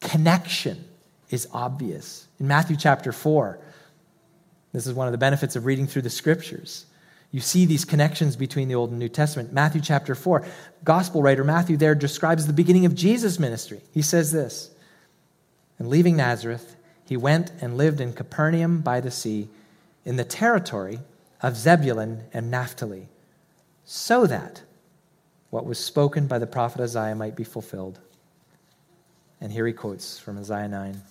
[0.00, 0.84] connection
[1.30, 2.26] is obvious.
[2.38, 3.58] In Matthew chapter 4,
[4.72, 6.86] this is one of the benefits of reading through the scriptures.
[7.30, 9.52] You see these connections between the Old and New Testament.
[9.52, 10.46] Matthew chapter 4,
[10.84, 13.80] gospel writer Matthew there describes the beginning of Jesus' ministry.
[13.92, 14.70] He says this
[15.78, 19.48] And leaving Nazareth, he went and lived in Capernaum by the sea,
[20.04, 21.00] in the territory
[21.42, 23.08] of Zebulun and Naphtali,
[23.84, 24.62] so that
[25.50, 28.00] what was spoken by the prophet Isaiah might be fulfilled.
[29.40, 31.02] And here he quotes from Isaiah 9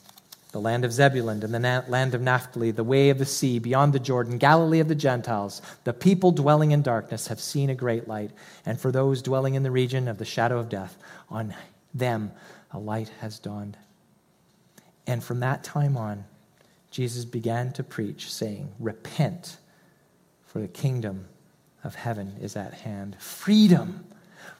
[0.53, 3.57] the land of Zebulun and the na- land of Naphtali, the way of the sea,
[3.57, 5.63] beyond the Jordan, Galilee of the Gentiles.
[5.83, 8.29] The people dwelling in darkness have seen a great light,
[8.63, 10.95] and for those dwelling in the region of the shadow of death,
[11.27, 11.55] on
[11.91, 12.31] them
[12.71, 13.77] a light has dawned.
[15.07, 16.23] And from that time on,
[16.91, 19.57] Jesus began to preach, saying, Repent,
[20.45, 21.25] for the kingdom
[21.83, 23.15] of heaven is at hand.
[23.19, 24.05] Freedom,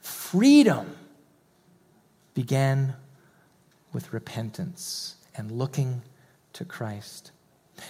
[0.02, 0.98] freedom
[2.34, 2.96] began
[3.94, 6.02] with repentance and looking
[6.54, 7.32] to Christ.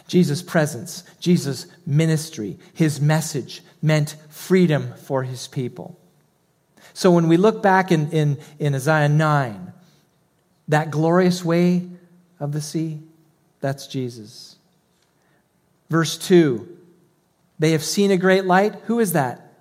[0.07, 5.99] Jesus' presence, Jesus' ministry, his message meant freedom for his people.
[6.93, 9.73] So when we look back in, in, in Isaiah 9,
[10.69, 11.87] that glorious way
[12.39, 12.99] of the sea,
[13.59, 14.55] that's Jesus.
[15.89, 16.67] Verse 2,
[17.59, 18.75] they have seen a great light.
[18.85, 19.53] Who is that?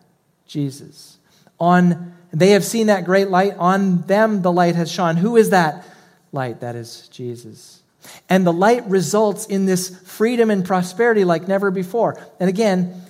[0.47, 1.19] Jesus.
[1.59, 3.55] On they have seen that great light.
[3.59, 5.17] On them the light has shone.
[5.17, 5.87] Who is that?
[6.33, 7.83] Light, that is Jesus.
[8.29, 12.21] And the light results in this freedom and prosperity like never before.
[12.41, 13.03] And again,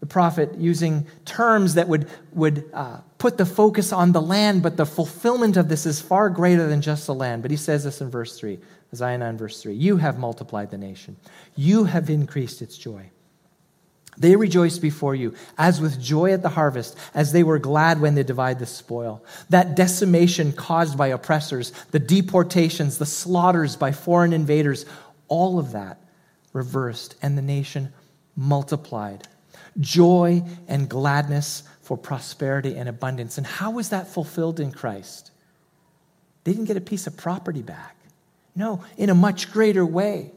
[0.00, 4.76] the prophet using terms that would, would uh, put the focus on the land, but
[4.76, 7.42] the fulfillment of this is far greater than just the land.
[7.42, 8.58] But he says this in verse 3,
[8.92, 11.16] Isaiah 9, verse 3 You have multiplied the nation,
[11.56, 13.10] you have increased its joy.
[14.18, 18.14] They rejoice before you, as with joy at the harvest, as they were glad when
[18.14, 19.24] they divide the spoil.
[19.50, 24.86] That decimation caused by oppressors, the deportations, the slaughters by foreign invaders,
[25.28, 26.00] all of that
[26.52, 27.92] reversed, and the nation
[28.34, 29.28] multiplied.
[29.78, 33.38] Joy and gladness for prosperity and abundance.
[33.38, 35.30] And how was that fulfilled in Christ?
[36.42, 37.96] They didn't get a piece of property back.
[38.56, 40.32] No, in a much greater way.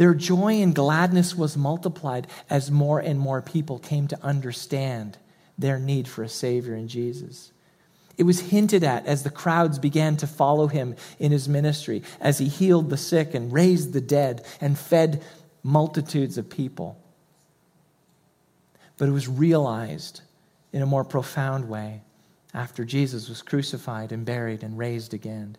[0.00, 5.18] Their joy and gladness was multiplied as more and more people came to understand
[5.58, 7.52] their need for a Savior in Jesus.
[8.16, 12.38] It was hinted at as the crowds began to follow him in his ministry, as
[12.38, 15.22] he healed the sick and raised the dead and fed
[15.62, 16.98] multitudes of people.
[18.96, 20.22] But it was realized
[20.72, 22.00] in a more profound way
[22.54, 25.58] after Jesus was crucified and buried and raised again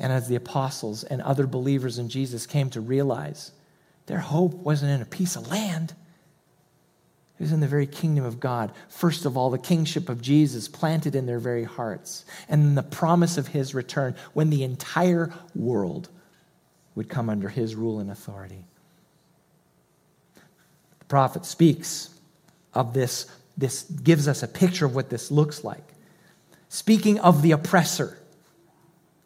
[0.00, 3.52] and as the apostles and other believers in Jesus came to realize,
[4.06, 5.94] their hope wasn't in a piece of land.
[7.38, 8.72] It was in the very kingdom of God.
[8.88, 12.82] First of all, the kingship of Jesus planted in their very hearts, and then the
[12.82, 16.08] promise of his return when the entire world
[16.94, 18.64] would come under his rule and authority.
[20.98, 22.08] The prophet speaks
[22.72, 25.84] of this, this gives us a picture of what this looks like.
[26.68, 28.16] Speaking of the oppressor,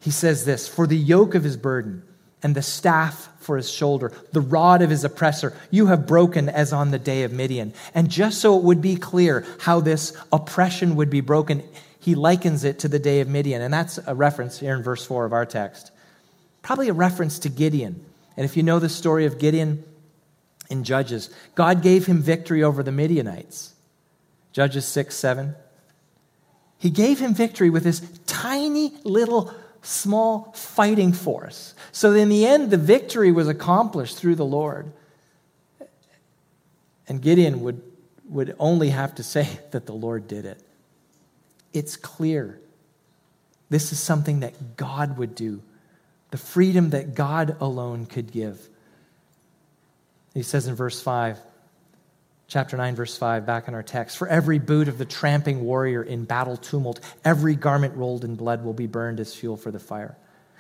[0.05, 2.03] he says this For the yoke of his burden
[2.43, 6.75] and the staff for his shoulder, the rod of his oppressor, you have broken as
[6.75, 7.73] on the day of Midian.
[7.95, 11.63] And just so it would be clear how this oppression would be broken,
[11.99, 13.63] he likens it to the day of Midian.
[13.63, 15.91] And that's a reference here in verse 4 of our text.
[16.61, 18.05] Probably a reference to Gideon.
[18.37, 19.85] And if you know the story of Gideon
[20.69, 23.73] in Judges, God gave him victory over the Midianites.
[24.53, 25.55] Judges 6 7.
[26.77, 31.75] He gave him victory with his tiny little small fighting force.
[31.93, 34.93] So in the end, the victory was accomplished through the Lord.
[37.07, 37.83] And Gideon would,
[38.29, 40.61] would only have to say that the Lord did it.
[41.73, 42.59] It's clear.
[43.69, 45.63] This is something that God would do,
[46.31, 48.69] the freedom that God alone could give.
[50.33, 51.39] He says in verse 5,
[52.47, 54.19] Chapter 9, verse 5, back in our text.
[54.19, 58.65] For every boot of the tramping warrior in battle tumult, every garment rolled in blood
[58.65, 60.17] will be burned as fuel for the fire.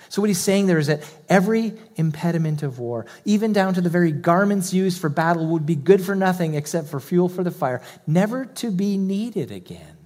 [0.08, 3.88] So, what he's saying there is that every impediment of war, even down to the
[3.88, 7.50] very garments used for battle, would be good for nothing except for fuel for the
[7.50, 9.96] fire, never to be needed again.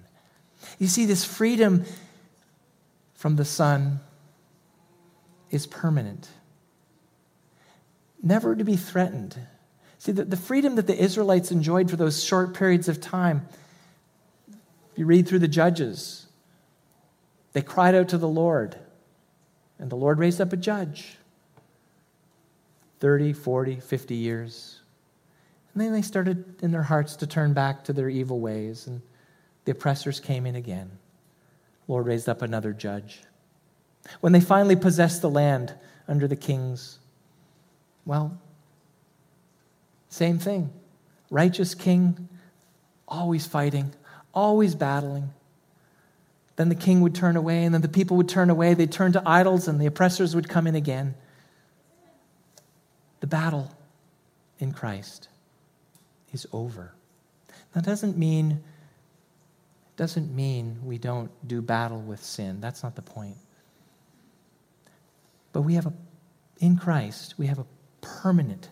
[0.78, 1.84] You see, this freedom
[3.14, 4.00] from the sun
[5.50, 6.28] is permanent,
[8.22, 9.36] never to be threatened.
[9.98, 13.48] See, the, the freedom that the Israelites enjoyed for those short periods of time,
[14.48, 16.26] if you read through the Judges,
[17.52, 18.76] they cried out to the Lord,
[19.78, 21.16] and the Lord raised up a judge
[23.00, 24.80] 30, 40, 50 years.
[25.72, 29.00] And then they started in their hearts to turn back to their evil ways, and
[29.64, 30.90] the oppressors came in again.
[31.86, 33.20] Lord raised up another judge.
[34.20, 35.74] When they finally possessed the land
[36.06, 36.98] under the kings,
[38.04, 38.38] well,
[40.08, 40.70] same thing.
[41.30, 42.28] Righteous king,
[43.06, 43.94] always fighting,
[44.32, 45.30] always battling.
[46.56, 48.74] Then the king would turn away, and then the people would turn away.
[48.74, 51.14] They'd turn to idols, and the oppressors would come in again.
[53.20, 53.72] The battle
[54.58, 55.28] in Christ
[56.32, 56.94] is over.
[57.74, 58.62] That doesn't mean
[59.98, 62.60] doesn't mean we don't do battle with sin.
[62.60, 63.36] That's not the point.
[65.52, 65.92] But we have a,
[66.60, 67.66] in Christ, we have a
[68.00, 68.68] permanent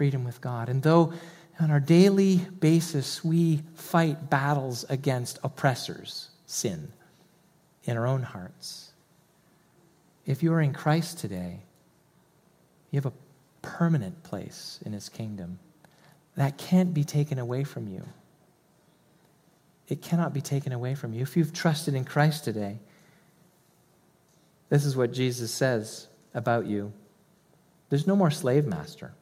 [0.00, 0.70] freedom with God.
[0.70, 1.12] And though
[1.60, 6.90] on our daily basis we fight battles against oppressors, sin,
[7.84, 8.92] in our own hearts,
[10.24, 11.60] if you are in Christ today,
[12.90, 13.12] you have a
[13.60, 15.58] permanent place in His kingdom.
[16.34, 18.02] That can't be taken away from you.
[19.86, 21.20] It cannot be taken away from you.
[21.20, 22.78] If you've trusted in Christ today,
[24.70, 26.90] this is what Jesus says about you
[27.90, 29.12] there's no more slave master.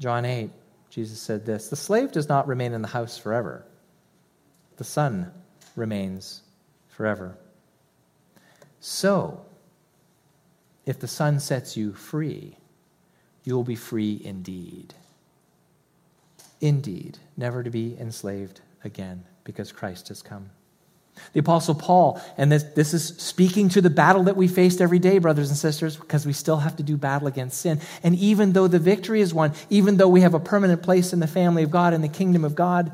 [0.00, 0.50] John 8,
[0.88, 3.64] Jesus said this The slave does not remain in the house forever,
[4.78, 5.30] the son
[5.76, 6.42] remains
[6.88, 7.36] forever.
[8.80, 9.44] So,
[10.86, 12.56] if the son sets you free,
[13.44, 14.94] you will be free indeed.
[16.62, 20.50] Indeed, never to be enslaved again because Christ has come.
[21.32, 24.98] The Apostle Paul, and this, this is speaking to the battle that we faced every
[24.98, 27.80] day, brothers and sisters, because we still have to do battle against sin.
[28.02, 31.20] And even though the victory is won, even though we have a permanent place in
[31.20, 32.90] the family of God, in the kingdom of God,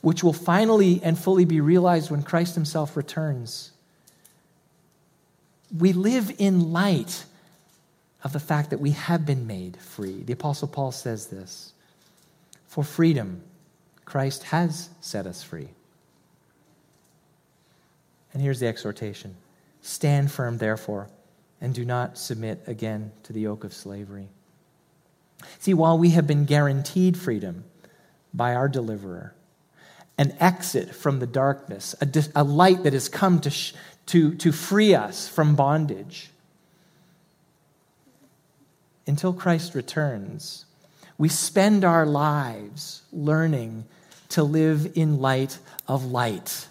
[0.00, 3.72] which will finally and fully be realized when Christ himself returns,
[5.76, 7.24] we live in light
[8.24, 10.22] of the fact that we have been made free.
[10.22, 11.72] The Apostle Paul says this
[12.66, 13.42] For freedom,
[14.04, 15.68] Christ has set us free.
[18.32, 19.36] And here's the exhortation
[19.80, 21.08] Stand firm, therefore,
[21.60, 24.28] and do not submit again to the yoke of slavery.
[25.58, 27.64] See, while we have been guaranteed freedom
[28.34, 29.34] by our deliverer,
[30.16, 33.72] an exit from the darkness, a, a light that has come to, sh-
[34.06, 36.30] to, to free us from bondage,
[39.06, 40.66] until Christ returns,
[41.16, 43.84] we spend our lives learning
[44.30, 46.66] to live in light of light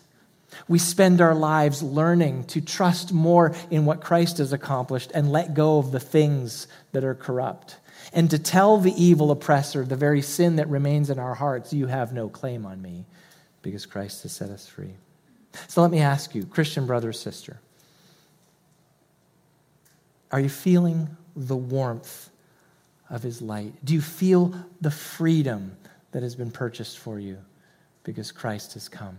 [0.67, 5.53] we spend our lives learning to trust more in what Christ has accomplished and let
[5.53, 7.77] go of the things that are corrupt.
[8.13, 11.87] And to tell the evil oppressor, the very sin that remains in our hearts, you
[11.87, 13.05] have no claim on me
[13.61, 14.93] because Christ has set us free.
[15.67, 17.59] So let me ask you, Christian brother, sister,
[20.31, 22.29] are you feeling the warmth
[23.09, 23.73] of his light?
[23.83, 25.77] Do you feel the freedom
[26.11, 27.37] that has been purchased for you
[28.03, 29.17] because Christ has come?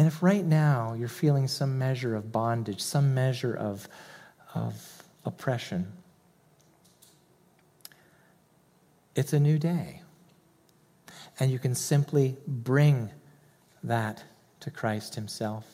[0.00, 3.86] And if right now you're feeling some measure of bondage, some measure of,
[4.54, 5.92] of oppression,
[9.14, 10.00] it's a new day.
[11.38, 13.10] And you can simply bring
[13.84, 14.24] that
[14.60, 15.66] to Christ Himself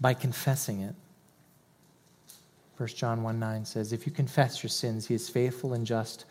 [0.00, 0.94] by confessing it.
[2.76, 6.24] 1 John 1 9 says, If you confess your sins, He is faithful and just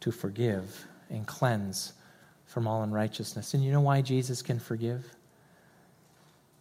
[0.00, 1.94] to forgive and cleanse
[2.54, 3.52] from all unrighteousness.
[3.52, 5.04] And you know why Jesus can forgive?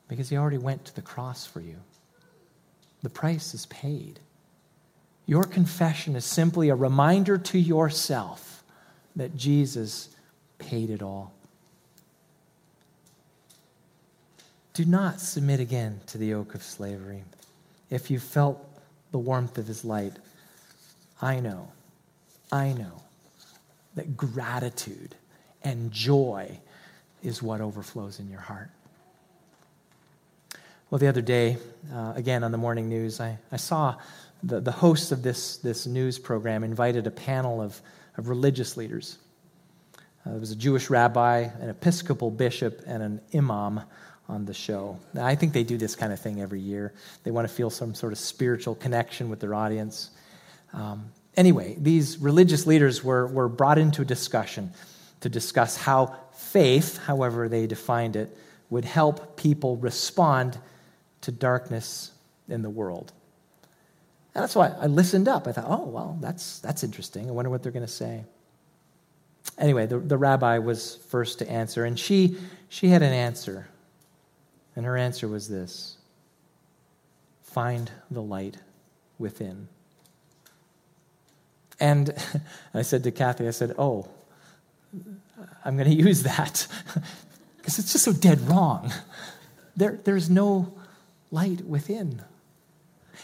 [0.08, 1.76] Because he already went to the cross for you.
[3.04, 4.20] The price is paid.
[5.28, 8.64] Your confession is simply a reminder to yourself
[9.16, 10.10] that Jesus
[10.58, 11.32] paid it all.
[14.74, 17.24] Do not submit again to the yoke of slavery.
[17.92, 18.68] If you felt
[19.12, 20.14] the warmth of his light,
[21.22, 21.72] I know,
[22.52, 23.04] I know
[23.94, 25.14] that gratitude
[25.64, 26.60] and joy
[27.22, 28.70] is what overflows in your heart.
[30.90, 31.58] Well, the other day,
[31.94, 33.96] uh, again on the morning news, I, I saw
[34.44, 37.82] the, the host of this, this news program invited a panel of,
[38.18, 39.18] of religious leaders.
[40.26, 43.82] Uh, there was a Jewish rabbi, an Episcopal bishop, and an imam,
[44.30, 44.98] on the show.
[45.14, 46.94] Now, I think they do this kind of thing every year.
[47.24, 50.12] They want to feel some sort of spiritual connection with their audience.
[50.72, 54.72] Um, anyway, these religious leaders were, were brought into a discussion
[55.24, 58.38] to discuss how faith, however they defined it,
[58.70, 60.58] would help people respond
[61.22, 62.12] to darkness
[62.50, 63.14] in the world.
[64.36, 65.48] And that's why I listened up.
[65.48, 67.30] I thought, oh, well, that's, that's interesting.
[67.30, 68.26] I wonder what they're going to say.
[69.58, 72.36] Anyway, the, the rabbi was first to answer, and she,
[72.68, 73.70] she had an answer.
[74.76, 75.98] And her answer was this
[77.44, 78.58] find the light
[79.18, 79.70] within.
[81.80, 82.14] And
[82.74, 84.10] I said to Kathy, I said, oh,
[85.66, 86.68] I'm going to use that
[87.58, 88.92] because it's just so dead wrong.
[89.76, 90.74] There, there's no
[91.32, 92.22] light within.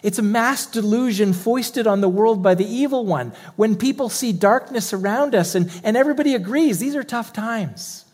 [0.01, 3.33] It's a mass delusion foisted on the world by the evil one.
[3.55, 8.05] When people see darkness around us and, and everybody agrees these are tough times,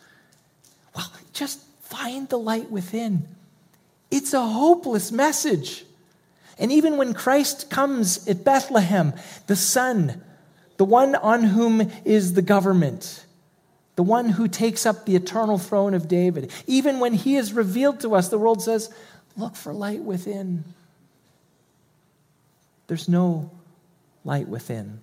[0.95, 3.28] well, just find the light within.
[4.10, 5.86] It's a hopeless message.
[6.58, 9.14] And even when Christ comes at Bethlehem,
[9.47, 10.24] the Son,
[10.78, 13.24] the one on whom is the government,
[13.96, 18.02] the one who takes up the eternal throne of David, even when he is revealed
[18.02, 18.93] to us, the world says,
[19.38, 20.64] Look for light within.
[22.88, 23.52] There's no
[24.24, 25.00] light within.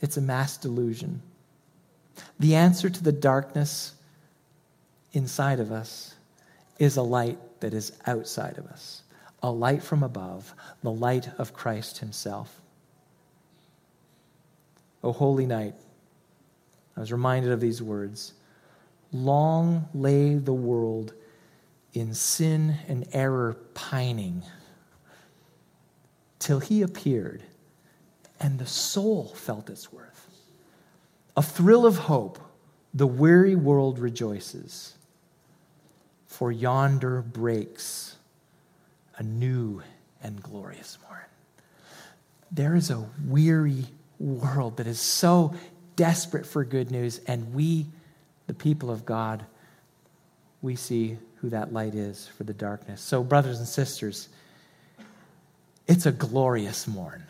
[0.00, 1.22] It's a mass delusion.
[2.38, 3.94] The answer to the darkness
[5.12, 6.14] inside of us
[6.78, 9.02] is a light that is outside of us,
[9.42, 10.52] a light from above,
[10.82, 12.60] the light of Christ Himself.
[15.04, 15.74] O holy night,
[16.96, 18.34] I was reminded of these words.
[19.12, 21.14] Long lay the world
[21.94, 24.42] in sin and error pining
[26.38, 27.42] till he appeared
[28.42, 30.26] and the soul felt its worth.
[31.36, 32.38] A thrill of hope,
[32.92, 34.96] the weary world rejoices,
[36.26, 38.16] for yonder breaks
[39.16, 39.80] a new
[40.22, 41.20] and glorious morn.
[42.50, 43.86] There is a weary
[44.18, 45.54] world that is so
[45.96, 47.86] desperate for good news, and we,
[48.46, 49.44] the people of God,
[50.60, 53.00] we see who that light is for the darkness.
[53.00, 54.28] So, brothers and sisters,
[55.86, 57.24] it's a glorious morn.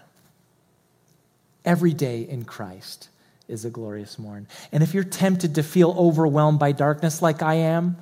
[1.64, 3.08] Every day in Christ
[3.48, 4.48] is a glorious morn.
[4.70, 7.96] And if you're tempted to feel overwhelmed by darkness like I am,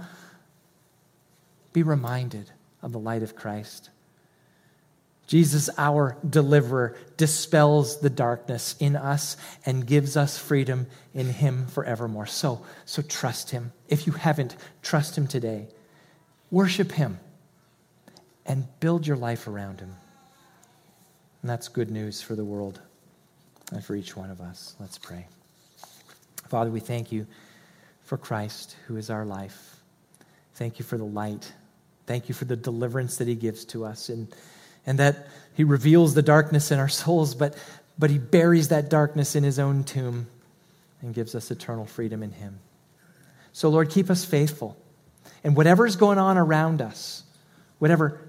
[1.73, 2.51] be reminded
[2.83, 3.91] of the light of Christ.
[5.31, 12.26] Jesus, our deliverer, dispels the darkness in us and gives us freedom in him forevermore.
[12.26, 13.72] So, so trust him.
[13.87, 15.68] If you haven't, trust him today.
[16.51, 17.20] Worship him
[18.45, 19.95] and build your life around him.
[21.43, 22.81] And that's good news for the world
[23.70, 24.74] and for each one of us.
[24.81, 25.28] Let's pray.
[26.49, 27.28] Father, we thank you
[28.03, 29.76] for Christ, who is our life.
[30.55, 31.53] Thank you for the light.
[32.09, 34.35] Thank you for the deliverance that he gives to us and,
[34.91, 37.57] and that he reveals the darkness in our souls, but,
[37.97, 40.26] but he buries that darkness in his own tomb
[41.01, 42.59] and gives us eternal freedom in him.
[43.53, 44.76] So, Lord, keep us faithful.
[45.45, 47.22] And whatever is going on around us,
[47.78, 48.20] whatever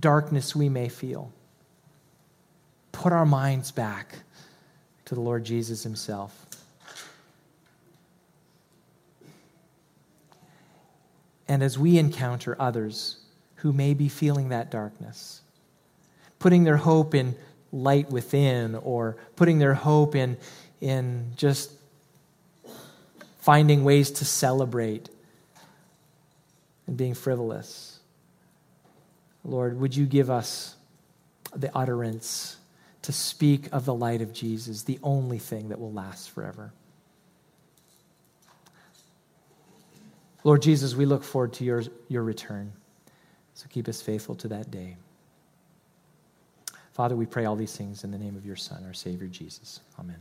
[0.00, 1.30] darkness we may feel,
[2.92, 4.14] put our minds back
[5.04, 6.46] to the Lord Jesus himself.
[11.46, 13.18] And as we encounter others
[13.56, 15.42] who may be feeling that darkness,
[16.38, 17.34] putting their hope in
[17.72, 20.36] light within or putting their hope in,
[20.80, 21.70] in just
[23.40, 25.08] finding ways to celebrate
[26.86, 27.98] and being frivolous.
[29.44, 30.74] Lord, would you give us
[31.54, 32.56] the utterance
[33.06, 36.72] to speak of the light of Jesus, the only thing that will last forever.
[40.42, 42.72] Lord Jesus, we look forward to your, your return.
[43.54, 44.96] So keep us faithful to that day.
[46.96, 49.80] Father, we pray all these things in the name of your Son, our Savior Jesus.
[50.00, 50.16] Amen.